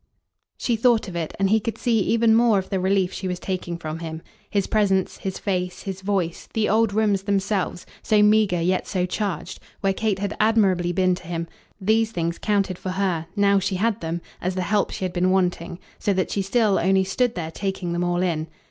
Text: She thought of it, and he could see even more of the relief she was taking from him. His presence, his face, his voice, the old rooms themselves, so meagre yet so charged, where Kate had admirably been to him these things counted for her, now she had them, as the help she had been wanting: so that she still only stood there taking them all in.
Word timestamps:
She 0.57 0.75
thought 0.77 1.07
of 1.07 1.15
it, 1.15 1.35
and 1.37 1.51
he 1.51 1.59
could 1.59 1.77
see 1.77 1.99
even 1.99 2.33
more 2.33 2.57
of 2.57 2.71
the 2.71 2.79
relief 2.79 3.13
she 3.13 3.27
was 3.27 3.37
taking 3.39 3.77
from 3.77 3.99
him. 3.99 4.23
His 4.49 4.65
presence, 4.65 5.17
his 5.17 5.37
face, 5.37 5.83
his 5.83 6.01
voice, 6.01 6.49
the 6.53 6.67
old 6.67 6.91
rooms 6.91 7.21
themselves, 7.21 7.85
so 8.01 8.23
meagre 8.23 8.59
yet 8.61 8.87
so 8.87 9.05
charged, 9.05 9.59
where 9.81 9.93
Kate 9.93 10.17
had 10.17 10.35
admirably 10.39 10.91
been 10.91 11.13
to 11.13 11.27
him 11.27 11.45
these 11.79 12.11
things 12.11 12.39
counted 12.39 12.79
for 12.79 12.89
her, 12.93 13.27
now 13.35 13.59
she 13.59 13.75
had 13.75 14.01
them, 14.01 14.21
as 14.41 14.55
the 14.55 14.63
help 14.63 14.89
she 14.89 15.05
had 15.05 15.13
been 15.13 15.29
wanting: 15.29 15.77
so 15.99 16.13
that 16.13 16.31
she 16.31 16.41
still 16.41 16.79
only 16.79 17.03
stood 17.03 17.35
there 17.35 17.51
taking 17.51 17.93
them 17.93 18.03
all 18.03 18.23
in. 18.23 18.47